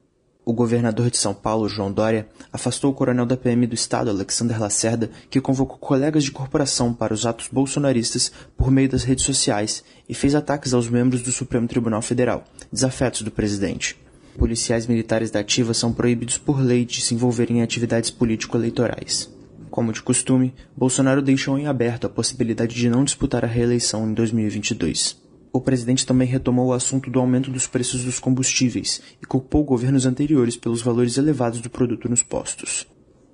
O 0.44 0.52
governador 0.52 1.10
de 1.10 1.16
São 1.16 1.34
Paulo, 1.34 1.68
João 1.68 1.92
Dória, 1.92 2.28
afastou 2.52 2.92
o 2.92 2.94
coronel 2.94 3.26
da 3.26 3.36
PM 3.36 3.66
do 3.66 3.74
Estado, 3.74 4.10
Alexander 4.10 4.58
Lacerda, 4.58 5.10
que 5.28 5.40
convocou 5.40 5.78
colegas 5.78 6.22
de 6.22 6.30
corporação 6.30 6.94
para 6.94 7.12
os 7.12 7.26
atos 7.26 7.48
bolsonaristas 7.52 8.30
por 8.56 8.70
meio 8.70 8.88
das 8.88 9.02
redes 9.02 9.24
sociais 9.24 9.82
e 10.08 10.14
fez 10.14 10.36
ataques 10.36 10.72
aos 10.72 10.88
membros 10.88 11.22
do 11.22 11.32
Supremo 11.32 11.66
Tribunal 11.66 12.00
Federal, 12.00 12.44
desafetos 12.72 13.22
do 13.22 13.32
presidente. 13.32 14.07
Policiais 14.38 14.86
militares 14.86 15.32
da 15.32 15.40
ativa 15.40 15.74
são 15.74 15.92
proibidos 15.92 16.38
por 16.38 16.60
lei 16.60 16.84
de 16.84 17.00
se 17.00 17.12
envolverem 17.12 17.58
em 17.58 17.62
atividades 17.62 18.08
político-eleitorais. 18.08 19.28
Como 19.68 19.92
de 19.92 20.00
costume, 20.00 20.54
Bolsonaro 20.76 21.20
deixou 21.20 21.58
em 21.58 21.66
aberto 21.66 22.06
a 22.06 22.08
possibilidade 22.08 22.72
de 22.72 22.88
não 22.88 23.02
disputar 23.02 23.44
a 23.44 23.48
reeleição 23.48 24.08
em 24.08 24.14
2022. 24.14 25.20
O 25.52 25.60
presidente 25.60 26.06
também 26.06 26.28
retomou 26.28 26.68
o 26.68 26.72
assunto 26.72 27.10
do 27.10 27.18
aumento 27.18 27.50
dos 27.50 27.66
preços 27.66 28.04
dos 28.04 28.20
combustíveis 28.20 29.02
e 29.20 29.26
culpou 29.26 29.64
governos 29.64 30.06
anteriores 30.06 30.56
pelos 30.56 30.82
valores 30.82 31.18
elevados 31.18 31.60
do 31.60 31.68
produto 31.68 32.08
nos 32.08 32.22
postos. 32.22 32.86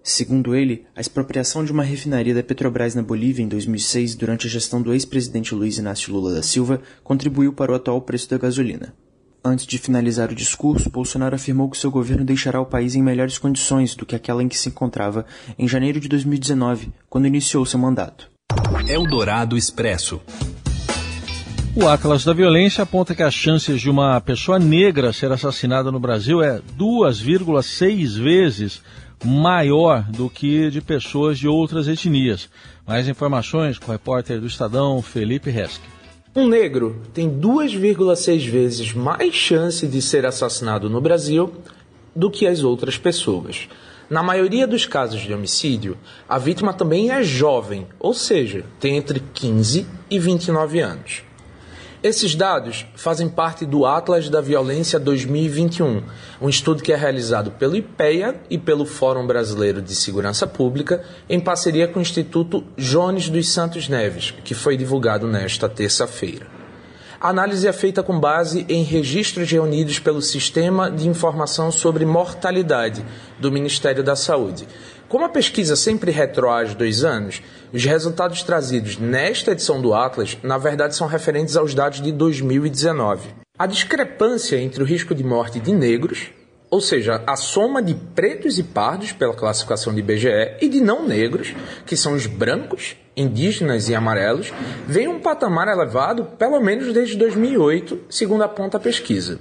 Segundo 0.03 0.55
ele, 0.55 0.87
a 0.97 1.03
expropriação 1.03 1.67
de 1.67 1.73
uma 1.73 1.83
refinaria 1.83 2.35
da 2.35 2.43
Petrobras 2.43 2.95
na 2.95 3.03
Bolívia 3.03 3.43
em 3.43 3.49
2006 3.49 4.15
durante 4.15 4.47
a 4.47 4.51
gestão 4.51 4.81
do 4.81 4.95
ex-presidente 4.95 5.55
Luiz 5.55 5.77
Inácio 5.77 6.15
Lula 6.15 6.33
da 6.33 6.43
Silva 6.43 6.81
contribuiu 7.03 7.53
para 7.53 7.73
o 7.73 7.75
atual 7.75 8.01
preço 8.01 8.31
da 8.31 8.39
gasolina. 8.39 8.95
Antes 9.47 9.67
de 9.67 9.77
finalizar 9.77 10.33
o 10.33 10.35
discurso, 10.35 10.89
Bolsonaro 10.89 11.35
afirmou 11.35 11.69
que 11.69 11.77
seu 11.77 11.91
governo 11.91 12.25
deixará 12.25 12.59
o 12.63 12.65
país 12.65 12.95
em 12.95 13.03
melhores 13.03 13.37
condições 13.37 13.95
do 13.95 14.07
que 14.07 14.17
aquela 14.17 14.43
em 14.43 14.49
que 14.49 14.57
se 14.57 14.71
encontrava 14.71 15.27
em 15.59 15.69
janeiro 15.69 16.01
de 16.01 16.09
2019, 16.09 16.91
quando 17.11 17.27
iniciou 17.27 17.67
seu 17.67 17.79
mandato. 17.79 18.31
Eldorado 18.89 19.55
Expresso. 19.55 20.19
O 21.77 21.87
Atlas 21.87 22.25
da 22.25 22.33
Violência 22.33 22.85
aponta 22.85 23.15
que 23.15 23.23
as 23.23 23.35
chances 23.35 23.83
de 23.83 23.91
uma 23.91 24.19
pessoa 24.19 24.59
negra 24.59 25.13
ser 25.13 25.31
assassinada 25.31 25.93
no 25.93 26.01
Brasil 26.01 26.43
é 26.43 26.63
2,6 26.79 28.19
vezes 28.19 28.81
maior 29.23 30.05
do 30.05 30.31
que 30.31 30.71
de 30.71 30.81
pessoas 30.81 31.39
de 31.39 31.47
outras 31.47 31.87
etnias. 31.87 32.49
Mais 32.87 33.09
informações 33.09 33.79
com 33.79 33.89
o 33.89 33.93
repórter 33.93 34.41
do 34.41 34.47
Estadão, 34.47 35.03
Felipe 35.03 35.51
Resque. 35.51 35.94
Um 36.37 36.49
negro 36.49 37.01
tem 37.13 37.31
2,6 37.31 38.51
vezes 38.51 38.93
mais 38.93 39.33
chance 39.33 39.87
de 39.87 40.03
ser 40.03 40.27
assassinado 40.27 40.91
no 40.91 41.01
Brasil 41.01 41.53
do 42.15 42.29
que 42.29 42.45
as 42.45 42.65
outras 42.65 42.99
pessoas. 42.99 43.69
Na 44.11 44.21
maioria 44.21 44.67
dos 44.67 44.85
casos 44.85 45.21
de 45.21 45.33
homicídio, 45.33 45.97
a 46.29 46.37
vítima 46.37 46.75
também 46.75 47.13
é 47.13 47.23
jovem, 47.23 47.87
ou 48.01 48.13
seja, 48.13 48.65
tem 48.81 48.97
entre 48.97 49.23
15 49.33 49.87
e 50.11 50.19
29 50.19 50.81
anos. 50.81 51.23
Esses 52.05 52.35
dados 52.35 52.85
fazem 52.95 53.31
parte 53.31 53.65
do 53.65 53.87
Atlas 53.87 54.29
da 54.29 54.43
Violência 54.43 55.01
2021, 55.01 56.03
um 56.39 56.51
estudo 56.51 56.83
que 56.83 56.93
é 56.93 56.97
realizado 56.97 57.53
pelo 57.53 57.75
IPEA 57.75 58.43
e 58.51 58.59
pelo 58.59 58.85
Fórum 58.85 59.27
Brasileiro 59.27 59.81
de 59.81 59.95
Segurança 59.95 60.47
Pública, 60.47 61.03
em 61.31 61.41
parceria 61.41 61.89
com 61.89 62.01
o 62.01 62.03
Instituto 62.03 62.63
Jones 62.77 63.31
dos 63.31 63.51
Santos 63.51 63.89
Neves, 63.89 64.35
que 64.45 64.53
foi 64.53 64.77
divulgado 64.77 65.27
nesta 65.27 65.67
terça-feira. 65.67 66.54
A 67.25 67.31
análise 67.31 67.67
é 67.67 67.73
feita 67.73 68.03
com 68.03 68.21
base 68.21 68.67
em 68.69 68.83
registros 68.83 69.51
reunidos 69.51 69.99
pelo 69.99 70.21
Sistema 70.21 70.91
de 70.91 71.09
Informação 71.09 71.73
sobre 71.73 72.05
Mortalidade 72.05 73.03
do 73.41 73.51
Ministério 73.51 74.05
da 74.05 74.15
Saúde. 74.15 74.69
Como 75.09 75.25
a 75.25 75.31
pesquisa 75.31 75.75
sempre 75.75 76.11
retroage 76.11 76.77
dois 76.77 77.03
anos, 77.03 77.41
os 77.73 77.83
resultados 77.83 78.43
trazidos 78.43 78.99
nesta 78.99 79.53
edição 79.53 79.81
do 79.81 79.95
Atlas, 79.95 80.37
na 80.43 80.59
verdade, 80.59 80.95
são 80.95 81.07
referentes 81.07 81.57
aos 81.57 81.73
dados 81.73 82.03
de 82.03 82.13
2019. 82.13 83.31
A 83.59 83.67
discrepância 83.67 84.61
entre 84.61 84.83
o 84.83 84.87
risco 84.87 85.15
de 85.15 85.25
morte 85.25 85.59
de 85.59 85.73
negros, 85.73 86.27
ou 86.69 86.83
seja, 86.83 87.23
a 87.27 87.37
soma 87.37 87.83
de 87.83 87.95
pretos 87.95 88.59
e 88.59 88.63
pardos 88.63 89.13
pela 89.13 89.33
classificação 89.33 89.95
de 89.95 90.01
IBGE 90.01 90.59
e 90.61 90.69
de 90.69 90.83
não 90.83 91.09
negros, 91.09 91.55
que 91.87 91.97
são 91.97 92.13
os 92.13 92.27
brancos, 92.27 92.97
indígenas 93.17 93.89
e 93.89 93.95
amarelos, 93.95 94.53
vem 94.87 95.09
um 95.09 95.21
patamar 95.21 95.69
elevado 95.69 96.25
pelo 96.39 96.61
menos 96.61 96.93
desde 96.93 97.17
2008, 97.17 98.01
segundo 98.09 98.43
aponta 98.43 98.77
a 98.77 98.81
pesquisa. 98.81 99.39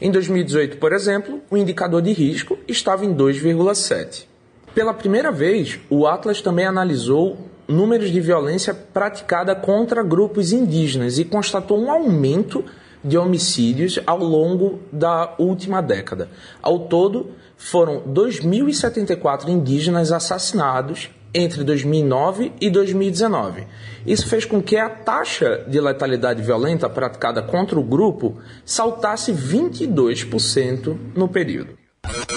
Em 0.00 0.10
2018, 0.10 0.78
por 0.78 0.92
exemplo, 0.92 1.40
o 1.50 1.56
indicador 1.56 2.02
de 2.02 2.12
risco 2.12 2.58
estava 2.66 3.04
em 3.04 3.14
2,7. 3.14 4.26
Pela 4.74 4.92
primeira 4.92 5.30
vez, 5.30 5.78
o 5.88 6.06
Atlas 6.06 6.42
também 6.42 6.66
analisou 6.66 7.38
números 7.66 8.10
de 8.10 8.20
violência 8.20 8.74
praticada 8.74 9.54
contra 9.54 10.02
grupos 10.02 10.52
indígenas 10.52 11.18
e 11.18 11.24
constatou 11.24 11.80
um 11.80 11.90
aumento 11.90 12.64
de 13.02 13.16
homicídios 13.16 14.00
ao 14.06 14.18
longo 14.18 14.80
da 14.90 15.34
última 15.38 15.80
década. 15.80 16.28
Ao 16.60 16.80
todo, 16.80 17.30
foram 17.56 18.02
2.074 18.02 19.48
indígenas 19.48 20.10
assassinados 20.10 21.10
entre 21.34 21.64
2009 21.64 22.52
e 22.60 22.70
2019. 22.70 23.66
Isso 24.06 24.28
fez 24.28 24.44
com 24.44 24.62
que 24.62 24.76
a 24.76 24.88
taxa 24.88 25.64
de 25.66 25.80
letalidade 25.80 26.42
violenta 26.42 26.88
praticada 26.88 27.42
contra 27.42 27.78
o 27.78 27.82
grupo 27.82 28.38
saltasse 28.64 29.32
22% 29.32 30.96
no 31.16 31.28
período. 31.28 31.76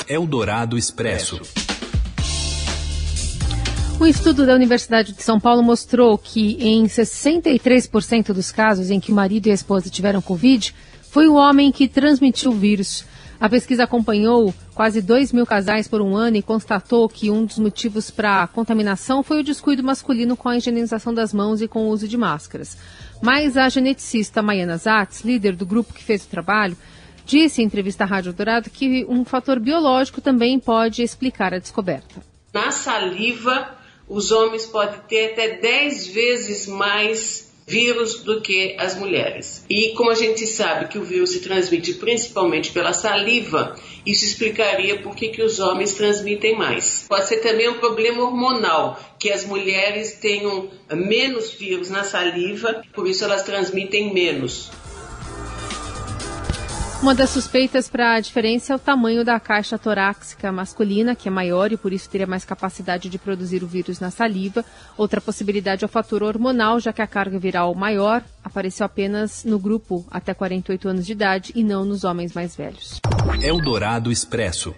Eldorado 0.07 0.77
Expresso. 0.77 1.41
Um 3.99 4.05
estudo 4.05 4.45
da 4.45 4.53
Universidade 4.53 5.11
de 5.11 5.23
São 5.23 5.39
Paulo 5.39 5.63
mostrou 5.63 6.17
que 6.17 6.57
em 6.61 6.85
63% 6.85 8.31
dos 8.31 8.51
casos 8.51 8.91
em 8.91 8.99
que 8.99 9.11
o 9.11 9.15
marido 9.15 9.47
e 9.47 9.51
a 9.51 9.55
esposa 9.55 9.89
tiveram 9.89 10.21
Covid, 10.21 10.73
foi 11.09 11.27
o 11.27 11.33
homem 11.33 11.71
que 11.71 11.87
transmitiu 11.87 12.51
o 12.51 12.55
vírus. 12.55 13.03
A 13.39 13.47
pesquisa 13.47 13.83
acompanhou 13.83 14.53
quase 14.73 14.99
2 14.99 15.31
mil 15.31 15.45
casais 15.45 15.87
por 15.87 16.01
um 16.01 16.15
ano 16.15 16.37
e 16.37 16.41
constatou 16.41 17.07
que 17.07 17.29
um 17.29 17.45
dos 17.45 17.59
motivos 17.59 18.09
para 18.09 18.41
a 18.41 18.47
contaminação 18.47 19.21
foi 19.21 19.41
o 19.41 19.43
descuido 19.43 19.83
masculino 19.83 20.35
com 20.35 20.49
a 20.49 20.57
higienização 20.57 21.13
das 21.13 21.33
mãos 21.33 21.61
e 21.61 21.67
com 21.67 21.85
o 21.85 21.89
uso 21.89 22.07
de 22.07 22.17
máscaras. 22.17 22.77
Mas 23.21 23.55
a 23.55 23.69
geneticista 23.69 24.41
Maiana 24.41 24.77
Zatz, 24.77 25.21
líder 25.21 25.55
do 25.55 25.67
grupo 25.67 25.93
que 25.93 26.03
fez 26.03 26.23
o 26.23 26.27
trabalho, 26.27 26.75
disse 27.25 27.61
em 27.61 27.65
entrevista 27.65 28.05
à 28.05 28.07
Rádio 28.07 28.33
Dourado 28.33 28.71
que 28.71 29.05
um 29.07 29.23
fator 29.23 29.59
biológico 29.59 30.19
também 30.19 30.59
pode 30.59 31.03
explicar 31.03 31.53
a 31.53 31.59
descoberta. 31.59 32.21
Na 32.51 32.71
saliva, 32.71 33.75
os 34.07 34.31
homens 34.31 34.65
podem 34.65 34.99
ter 35.07 35.33
até 35.33 35.57
10 35.57 36.07
vezes 36.07 36.67
mais 36.67 37.46
vírus 37.67 38.23
do 38.23 38.39
que 38.39 38.75
as 38.79 38.95
mulheres. 38.95 39.65
E 39.69 39.89
como 39.89 40.09
a 40.09 40.15
gente 40.15 40.47
sabe 40.47 40.87
que 40.87 40.97
o 40.97 41.03
vírus 41.03 41.31
se 41.31 41.41
transmite 41.41 41.95
principalmente 41.95 42.71
pela 42.71 42.93
saliva, 42.93 43.75
isso 44.05 44.23
explicaria 44.23 44.99
por 44.99 45.13
que, 45.13 45.27
que 45.27 45.43
os 45.43 45.59
homens 45.59 45.93
transmitem 45.93 46.57
mais. 46.57 47.05
Pode 47.09 47.27
ser 47.27 47.37
também 47.37 47.67
um 47.67 47.77
problema 47.77 48.23
hormonal, 48.23 48.97
que 49.19 49.29
as 49.29 49.45
mulheres 49.45 50.13
tenham 50.13 50.69
menos 50.93 51.51
vírus 51.51 51.89
na 51.89 52.05
saliva, 52.05 52.81
por 52.93 53.05
isso 53.05 53.25
elas 53.25 53.43
transmitem 53.43 54.13
menos. 54.13 54.71
Uma 57.01 57.13
das 57.13 57.29
suspeitas 57.29 57.87
para 57.87 58.15
a 58.15 58.19
diferença 58.19 58.73
é 58.73 58.75
o 58.75 58.79
tamanho 58.79 59.23
da 59.23 59.39
caixa 59.39 59.77
torácica 59.77 60.51
masculina, 60.51 61.15
que 61.15 61.27
é 61.27 61.31
maior 61.31 61.71
e 61.71 61.77
por 61.77 61.93
isso 61.93 62.09
teria 62.09 62.25
mais 62.25 62.43
capacidade 62.43 63.07
de 63.07 63.19
produzir 63.19 63.63
o 63.63 63.67
vírus 63.67 63.99
na 63.99 64.09
saliva. 64.09 64.65
Outra 64.97 65.21
possibilidade 65.21 65.83
é 65.83 65.85
o 65.85 65.89
fator 65.89 66.23
hormonal, 66.23 66.79
já 66.79 66.91
que 66.91 67.01
a 67.01 67.07
carga 67.07 67.37
viral 67.37 67.75
maior 67.75 68.23
apareceu 68.43 68.83
apenas 68.83 69.43
no 69.45 69.59
grupo 69.59 70.07
até 70.09 70.33
48 70.33 70.89
anos 70.89 71.05
de 71.05 71.11
idade 71.11 71.51
e 71.55 71.63
não 71.63 71.85
nos 71.85 72.03
homens 72.03 72.33
mais 72.33 72.55
velhos. 72.55 72.99
Eldorado 73.43 74.11
Expresso. 74.11 74.73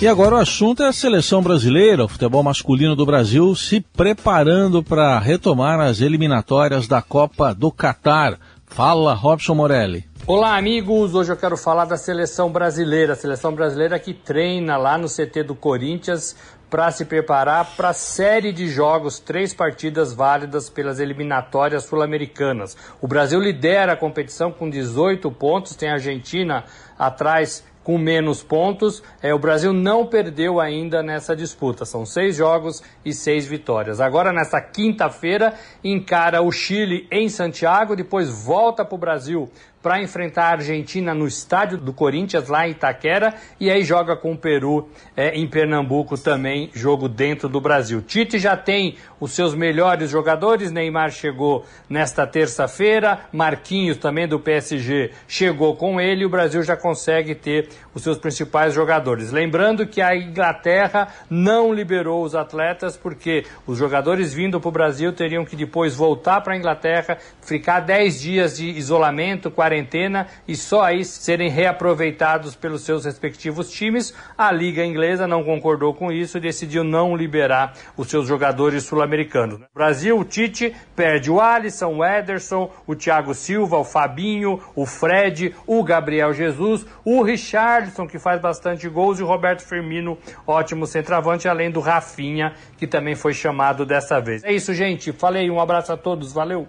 E 0.00 0.08
agora 0.08 0.34
o 0.34 0.38
assunto 0.38 0.82
é 0.82 0.88
a 0.88 0.92
seleção 0.92 1.40
brasileira, 1.40 2.04
o 2.04 2.08
futebol 2.08 2.42
masculino 2.42 2.96
do 2.96 3.06
Brasil 3.06 3.54
se 3.54 3.80
preparando 3.80 4.82
para 4.82 5.18
retomar 5.20 5.78
as 5.80 6.00
eliminatórias 6.00 6.88
da 6.88 7.00
Copa 7.00 7.54
do 7.54 7.70
Catar. 7.70 8.38
Fala, 8.66 9.14
Robson 9.14 9.54
Morelli. 9.54 10.04
Olá, 10.26 10.56
amigos. 10.56 11.14
Hoje 11.14 11.30
eu 11.30 11.36
quero 11.36 11.56
falar 11.56 11.84
da 11.84 11.96
seleção 11.96 12.50
brasileira. 12.50 13.12
A 13.12 13.16
seleção 13.16 13.54
brasileira 13.54 13.98
que 13.98 14.12
treina 14.12 14.76
lá 14.76 14.98
no 14.98 15.06
CT 15.06 15.42
do 15.44 15.54
Corinthians 15.54 16.34
para 16.68 16.90
se 16.90 17.04
preparar 17.04 17.76
para 17.76 17.90
a 17.90 17.92
série 17.92 18.52
de 18.52 18.66
jogos, 18.66 19.20
três 19.20 19.54
partidas 19.54 20.12
válidas 20.12 20.68
pelas 20.68 20.98
eliminatórias 20.98 21.84
sul-americanas. 21.84 22.76
O 23.00 23.06
Brasil 23.06 23.38
lidera 23.38 23.92
a 23.92 23.96
competição 23.96 24.50
com 24.50 24.68
18 24.68 25.30
pontos, 25.30 25.76
tem 25.76 25.90
a 25.90 25.94
Argentina 25.94 26.64
atrás 26.98 27.62
com 27.84 27.98
menos 27.98 28.42
pontos. 28.42 29.02
É, 29.22 29.32
o 29.32 29.38
Brasil 29.38 29.72
não 29.72 30.06
perdeu 30.06 30.58
ainda 30.58 31.02
nessa 31.02 31.36
disputa. 31.36 31.84
São 31.84 32.04
seis 32.04 32.34
jogos 32.34 32.82
e 33.04 33.12
seis 33.12 33.46
vitórias. 33.46 34.00
Agora, 34.00 34.32
nessa 34.32 34.60
quinta-feira, 34.60 35.54
encara 35.84 36.42
o 36.42 36.50
Chile 36.50 37.06
em 37.12 37.28
Santiago, 37.28 37.94
depois 37.94 38.30
volta 38.30 38.84
para 38.84 38.94
o 38.94 38.98
Brasil 38.98 39.50
para 39.84 40.02
enfrentar 40.02 40.44
a 40.44 40.52
Argentina 40.52 41.12
no 41.12 41.26
estádio 41.26 41.76
do 41.76 41.92
Corinthians, 41.92 42.48
lá 42.48 42.66
em 42.66 42.70
Itaquera, 42.70 43.34
e 43.60 43.70
aí 43.70 43.84
joga 43.84 44.16
com 44.16 44.32
o 44.32 44.38
Peru 44.38 44.88
é, 45.14 45.38
em 45.38 45.46
Pernambuco 45.46 46.16
também, 46.16 46.70
jogo 46.72 47.06
dentro 47.06 47.50
do 47.50 47.60
Brasil. 47.60 48.00
Tite 48.00 48.38
já 48.38 48.56
tem 48.56 48.96
os 49.20 49.32
seus 49.32 49.54
melhores 49.54 50.08
jogadores, 50.08 50.72
Neymar 50.72 51.10
chegou 51.10 51.66
nesta 51.86 52.26
terça-feira, 52.26 53.26
Marquinhos 53.30 53.98
também 53.98 54.26
do 54.26 54.40
PSG 54.40 55.10
chegou 55.28 55.76
com 55.76 56.00
ele, 56.00 56.22
e 56.22 56.26
o 56.26 56.30
Brasil 56.30 56.62
já 56.62 56.78
consegue 56.78 57.34
ter 57.34 57.68
os 57.94 58.02
seus 58.02 58.16
principais 58.16 58.72
jogadores. 58.72 59.32
Lembrando 59.32 59.86
que 59.86 60.00
a 60.00 60.16
Inglaterra 60.16 61.08
não 61.28 61.74
liberou 61.74 62.24
os 62.24 62.34
atletas 62.34 62.96
porque 62.96 63.44
os 63.66 63.76
jogadores 63.76 64.32
vindo 64.32 64.58
para 64.58 64.68
o 64.68 64.72
Brasil 64.72 65.12
teriam 65.12 65.44
que 65.44 65.54
depois 65.54 65.94
voltar 65.94 66.40
para 66.40 66.54
a 66.54 66.56
Inglaterra, 66.56 67.18
ficar 67.42 67.80
10 67.80 68.20
dias 68.20 68.56
de 68.56 68.70
isolamento, 68.70 69.50
quarentena 69.74 70.28
e 70.46 70.54
só 70.54 70.82
aí 70.82 71.04
serem 71.04 71.50
reaproveitados 71.50 72.54
pelos 72.54 72.82
seus 72.82 73.04
respectivos 73.04 73.70
times. 73.70 74.14
A 74.38 74.52
Liga 74.52 74.84
Inglesa 74.84 75.26
não 75.26 75.42
concordou 75.42 75.92
com 75.92 76.12
isso 76.12 76.38
e 76.38 76.40
decidiu 76.40 76.84
não 76.84 77.16
liberar 77.16 77.74
os 77.96 78.08
seus 78.08 78.28
jogadores 78.28 78.84
sul-americanos. 78.84 79.58
No 79.58 79.66
Brasil, 79.74 80.18
o 80.18 80.24
Tite 80.24 80.74
perde 80.94 81.30
o 81.30 81.40
Alisson, 81.40 81.96
o 81.96 82.04
Ederson, 82.04 82.70
o 82.86 82.94
Thiago 82.94 83.34
Silva, 83.34 83.78
o 83.78 83.84
Fabinho, 83.84 84.60
o 84.76 84.86
Fred, 84.86 85.54
o 85.66 85.82
Gabriel 85.82 86.32
Jesus, 86.32 86.86
o 87.04 87.22
Richardson, 87.22 88.06
que 88.06 88.18
faz 88.18 88.40
bastante 88.40 88.88
gols, 88.88 89.18
e 89.18 89.22
o 89.22 89.26
Roberto 89.26 89.62
Firmino, 89.62 90.16
ótimo 90.46 90.86
centroavante, 90.86 91.48
além 91.48 91.70
do 91.70 91.80
Rafinha, 91.80 92.54
que 92.76 92.86
também 92.86 93.14
foi 93.14 93.32
chamado 93.32 93.84
dessa 93.84 94.20
vez. 94.20 94.44
É 94.44 94.52
isso, 94.52 94.72
gente. 94.72 95.12
Falei, 95.12 95.50
um 95.50 95.60
abraço 95.60 95.92
a 95.92 95.96
todos, 95.96 96.32
valeu. 96.32 96.68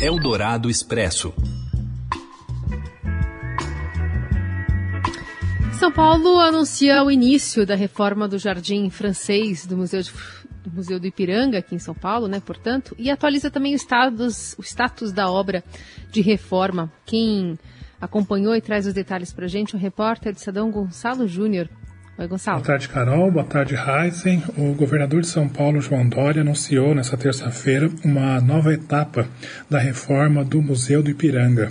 Eldorado 0.00 0.70
Expresso. 0.70 1.32
São 5.76 5.92
Paulo 5.92 6.40
anuncia 6.40 7.04
o 7.04 7.10
início 7.10 7.66
da 7.66 7.74
reforma 7.74 8.26
do 8.26 8.38
Jardim 8.38 8.88
Francês 8.88 9.66
do 9.66 9.76
Museu, 9.76 10.00
de, 10.00 10.10
do 10.64 10.70
Museu 10.74 10.98
do 10.98 11.06
Ipiranga, 11.06 11.58
aqui 11.58 11.74
em 11.74 11.78
São 11.78 11.94
Paulo, 11.94 12.28
né, 12.28 12.40
portanto, 12.40 12.96
e 12.98 13.10
atualiza 13.10 13.50
também 13.50 13.74
o 13.74 13.76
status, 13.76 14.54
o 14.58 14.62
status 14.62 15.12
da 15.12 15.30
obra 15.30 15.62
de 16.10 16.22
reforma. 16.22 16.90
Quem 17.04 17.58
acompanhou 18.00 18.56
e 18.56 18.60
traz 18.62 18.86
os 18.86 18.94
detalhes 18.94 19.34
para 19.34 19.44
a 19.44 19.48
gente, 19.48 19.76
o 19.76 19.78
repórter 19.78 20.32
de 20.32 20.40
Sadão 20.40 20.70
Gonçalo 20.70 21.28
Júnior. 21.28 21.68
Oi, 22.18 22.26
Gonçalo. 22.26 22.56
Boa 22.56 22.66
tarde, 22.66 22.88
Carol. 22.88 23.30
Boa 23.30 23.44
tarde, 23.44 23.74
Heisen. 23.74 24.42
O 24.56 24.72
governador 24.72 25.20
de 25.20 25.26
São 25.26 25.46
Paulo, 25.46 25.82
João 25.82 26.08
Dória, 26.08 26.40
anunciou 26.40 26.94
nesta 26.94 27.14
terça-feira 27.14 27.90
uma 28.02 28.40
nova 28.40 28.72
etapa 28.72 29.28
da 29.68 29.78
reforma 29.78 30.42
do 30.42 30.62
Museu 30.62 31.02
do 31.02 31.10
Ipiranga. 31.10 31.70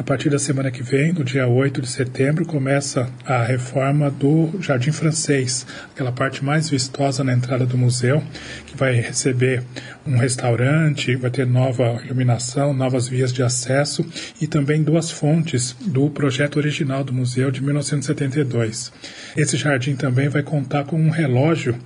A 0.00 0.02
partir 0.02 0.30
da 0.30 0.38
semana 0.38 0.70
que 0.70 0.82
vem, 0.82 1.12
no 1.12 1.22
dia 1.22 1.46
8 1.46 1.82
de 1.82 1.86
setembro, 1.86 2.46
começa 2.46 3.06
a 3.22 3.44
reforma 3.44 4.10
do 4.10 4.50
Jardim 4.58 4.92
Francês, 4.92 5.66
aquela 5.92 6.10
parte 6.10 6.42
mais 6.42 6.70
vistosa 6.70 7.22
na 7.22 7.34
entrada 7.34 7.66
do 7.66 7.76
museu, 7.76 8.24
que 8.66 8.74
vai 8.74 8.94
receber 8.94 9.62
um 10.06 10.16
restaurante, 10.16 11.14
vai 11.16 11.30
ter 11.30 11.46
nova 11.46 12.00
iluminação, 12.02 12.72
novas 12.72 13.08
vias 13.08 13.30
de 13.30 13.42
acesso 13.42 14.02
e 14.40 14.46
também 14.46 14.82
duas 14.82 15.10
fontes 15.10 15.76
do 15.78 16.08
projeto 16.08 16.56
original 16.56 17.04
do 17.04 17.12
museu 17.12 17.50
de 17.50 17.62
1972. 17.62 18.90
Esse 19.36 19.58
jardim 19.58 19.96
também 19.96 20.30
vai 20.30 20.42
contar 20.42 20.84
com 20.84 20.98
um 20.98 21.10
relógio 21.10 21.76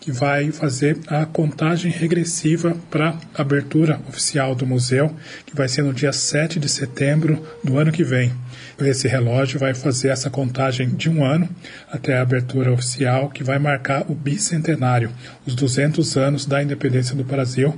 que 0.00 0.10
vai 0.10 0.50
fazer 0.50 0.98
a 1.06 1.26
contagem 1.26 1.92
regressiva 1.92 2.74
para 2.90 3.16
a 3.34 3.42
abertura 3.42 4.00
oficial 4.08 4.54
do 4.54 4.66
museu, 4.66 5.14
que 5.44 5.54
vai 5.54 5.68
ser 5.68 5.82
no 5.82 5.92
dia 5.92 6.12
7 6.12 6.58
de 6.58 6.68
setembro 6.68 7.44
do 7.62 7.78
ano 7.78 7.92
que 7.92 8.02
vem. 8.02 8.32
Esse 8.80 9.06
relógio 9.06 9.58
vai 9.58 9.74
fazer 9.74 10.08
essa 10.08 10.30
contagem 10.30 10.88
de 10.88 11.08
um 11.08 11.24
ano 11.24 11.48
até 11.90 12.16
a 12.16 12.22
abertura 12.22 12.72
oficial, 12.72 13.28
que 13.28 13.44
vai 13.44 13.58
marcar 13.58 14.10
o 14.10 14.14
bicentenário, 14.14 15.10
os 15.46 15.54
200 15.54 16.16
anos 16.16 16.46
da 16.46 16.62
independência 16.62 17.14
do 17.14 17.24
Brasil. 17.24 17.74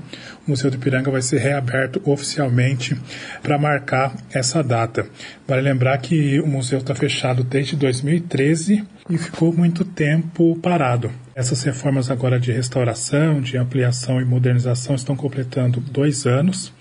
O 0.46 0.50
Museu 0.50 0.70
do 0.70 0.76
Ipiranga 0.76 1.10
vai 1.10 1.22
ser 1.22 1.38
reaberto 1.38 2.00
oficialmente 2.04 2.96
para 3.42 3.58
marcar 3.58 4.14
essa 4.32 4.62
data. 4.62 5.06
Vale 5.46 5.62
lembrar 5.62 5.98
que 5.98 6.40
o 6.40 6.46
museu 6.46 6.78
está 6.78 6.94
fechado 6.94 7.44
desde 7.44 7.76
2013 7.76 8.84
e 9.10 9.18
ficou 9.18 9.52
muito 9.52 9.84
tempo 9.84 10.56
parado. 10.60 11.10
Essas 11.34 11.62
reformas 11.62 12.10
agora 12.10 12.38
de 12.38 12.52
restauração, 12.52 13.40
de 13.40 13.56
ampliação 13.56 14.20
e 14.20 14.24
modernização 14.24 14.94
estão 14.94 15.16
completando 15.16 15.80
dois 15.80 16.26
anos 16.26 16.72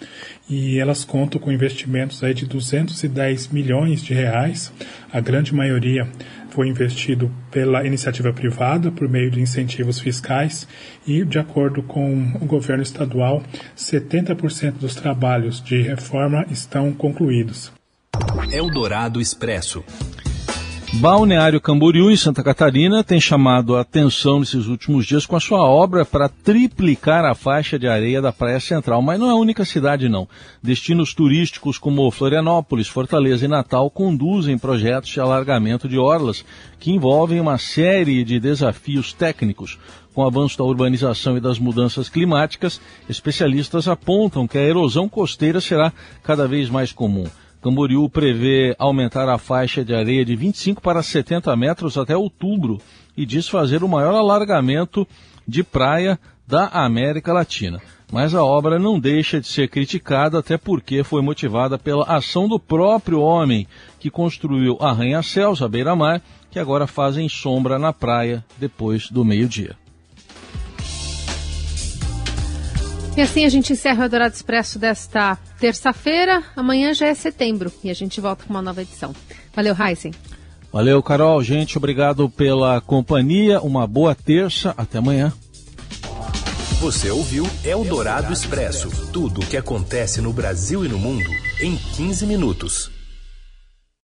e 0.52 0.78
elas 0.78 1.06
contam 1.06 1.40
com 1.40 1.50
investimentos 1.50 2.22
aí 2.22 2.34
de 2.34 2.46
210 2.46 3.48
milhões 3.48 4.04
de 4.04 4.14
reais. 4.14 4.72
A 5.12 5.22
grande 5.22 5.56
maioria 5.56 6.06
foi 6.50 6.68
investido 6.68 7.32
pela 7.50 7.88
iniciativa 7.88 8.34
privada 8.34 8.92
por 8.92 9.08
meio 9.08 9.32
de 9.32 9.40
incentivos 9.40 9.98
fiscais 9.98 10.68
e, 11.08 11.24
de 11.24 11.40
acordo 11.40 11.82
com 11.82 12.34
o 12.42 12.46
governo 12.46 12.84
estadual, 12.84 13.42
70% 13.78 14.74
dos 14.74 14.94
trabalhos 14.94 15.64
de 15.64 15.82
reforma 15.82 16.46
estão 16.52 16.92
concluídos. 16.92 17.72
Eldorado 18.52 19.22
Expresso. 19.22 19.86
Balneário 20.94 21.62
Camboriú, 21.62 22.12
em 22.12 22.18
Santa 22.18 22.44
Catarina, 22.44 23.02
tem 23.02 23.20
chamado 23.20 23.78
a 23.78 23.82
atenção 23.82 24.42
nesses 24.42 24.68
últimos 24.68 25.06
dias 25.06 25.26
com 25.26 25.38
a 25.38 25.40
sua 25.40 25.62
obra 25.62 26.04
para 26.04 26.28
triplicar 26.28 27.24
a 27.24 27.34
faixa 27.34 27.80
de 27.80 27.88
areia 27.88 28.22
da 28.22 28.34
Praia 28.34 28.60
Central. 28.60 29.02
Mas 29.02 29.18
não 29.18 29.28
é 29.28 29.32
a 29.32 29.36
única 29.36 29.64
cidade, 29.64 30.10
não. 30.10 30.28
Destinos 30.62 31.14
turísticos 31.14 31.78
como 31.78 32.12
Florianópolis, 32.12 32.90
Fortaleza 32.90 33.46
e 33.46 33.48
Natal 33.48 33.90
conduzem 33.90 34.58
projetos 34.58 35.10
de 35.10 35.20
alargamento 35.22 35.88
de 35.88 35.98
orlas 35.98 36.44
que 36.78 36.92
envolvem 36.92 37.40
uma 37.40 37.58
série 37.58 38.24
de 38.26 38.38
desafios 38.38 39.14
técnicos. 39.14 39.80
Com 40.14 40.24
o 40.24 40.28
avanço 40.28 40.58
da 40.58 40.66
urbanização 40.66 41.38
e 41.38 41.40
das 41.40 41.58
mudanças 41.58 42.10
climáticas, 42.10 42.82
especialistas 43.08 43.88
apontam 43.88 44.46
que 44.46 44.58
a 44.58 44.64
erosão 44.64 45.08
costeira 45.08 45.62
será 45.62 45.94
cada 46.22 46.46
vez 46.48 46.70
mais 46.70 46.92
comum. 46.92 47.28
Camboriú 47.62 48.10
prevê 48.10 48.76
aumentar 48.80 49.30
a 49.30 49.38
faixa 49.38 49.86
de 49.86 49.94
areia 49.94 50.26
de 50.26 50.36
25 50.36 50.82
para 50.82 51.04
70 51.04 51.56
metros 51.56 51.96
até 51.98 52.18
outubro 52.18 52.80
e 53.16 53.26
diz 53.26 53.48
fazer 53.48 53.84
o 53.84 53.88
maior 53.88 54.16
alargamento 54.16 55.08
de 55.48 55.64
praia 55.64 56.20
da 56.48 56.68
América 56.68 57.32
Latina. 57.32 57.80
Mas 58.12 58.34
a 58.34 58.44
obra 58.44 58.78
não 58.78 59.00
deixa 59.00 59.40
de 59.40 59.48
ser 59.48 59.70
criticada, 59.70 60.40
até 60.40 60.58
porque 60.58 61.04
foi 61.04 61.22
motivada 61.22 61.78
pela 61.78 62.04
ação 62.06 62.48
do 62.48 62.60
próprio 62.60 63.22
homem 63.22 63.66
que 64.00 64.10
construiu 64.10 64.78
arranha-céus 64.82 65.62
à 65.62 65.68
beira-mar, 65.68 66.22
que 66.50 66.60
agora 66.60 66.88
fazem 66.88 67.30
sombra 67.30 67.80
na 67.80 67.94
praia 67.94 68.44
depois 68.60 69.10
do 69.10 69.24
meio-dia. 69.24 69.81
E 73.16 73.22
assim 73.22 73.46
a 73.46 73.50
gente 73.50 73.74
encerra 73.74 74.06
o 74.06 74.10
Dourado 74.10 74.34
Expresso 74.34 74.80
desta 74.80 75.38
terça-feira. 75.60 76.44
Amanhã 76.56 76.94
já 76.94 77.08
é 77.08 77.14
setembro 77.14 77.72
e 77.84 77.90
a 77.90 77.94
gente 77.94 78.22
volta 78.22 78.46
com 78.46 78.54
uma 78.54 78.62
nova 78.62 78.82
edição. 78.82 79.14
Valeu, 79.54 79.76
Heisen. 79.78 80.14
Valeu, 80.72 81.04
Carol. 81.04 81.44
Gente, 81.44 81.78
obrigado 81.78 82.30
pela 82.30 82.80
companhia. 82.80 83.60
Uma 83.62 83.86
boa 83.86 84.16
terça. 84.16 84.74
Até 84.78 85.00
amanhã. 85.00 85.34
Você 86.80 87.12
ouviu 87.12 87.46
Eldorado 87.64 88.32
Expresso 88.32 88.90
tudo 89.12 89.42
o 89.42 89.46
que 89.46 89.58
acontece 89.58 90.22
no 90.22 90.32
Brasil 90.32 90.86
e 90.86 90.88
no 90.88 90.98
mundo 90.98 91.30
em 91.60 91.76
15 91.76 92.26
minutos. 92.26 93.01